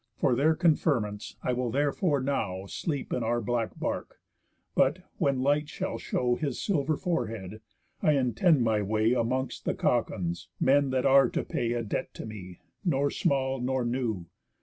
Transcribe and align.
For 0.17 0.33
their 0.33 0.55
confirmance, 0.55 1.35
I 1.43 1.53
will 1.53 1.69
therefore 1.69 2.21
now 2.21 2.65
Sleep 2.65 3.13
in 3.13 3.21
our 3.23 3.39
black 3.39 3.77
bark. 3.79 4.19
But, 4.73 5.03
when 5.19 5.43
light 5.43 5.69
shall 5.69 5.99
show 5.99 6.37
Her 6.37 6.53
silver 6.53 6.97
forehead, 6.97 7.61
I 8.01 8.13
intend 8.13 8.63
my 8.63 8.81
way 8.81 9.13
Amongst 9.13 9.63
the 9.65 9.75
Caucons, 9.75 10.47
men 10.59 10.89
that 10.89 11.05
are 11.05 11.29
to 11.29 11.43
pay 11.43 11.73
A 11.73 11.83
debt 11.83 12.15
to 12.15 12.25
me, 12.25 12.61
nor 12.83 13.11
small, 13.11 13.59
nor 13.61 13.85
new. 13.85 14.25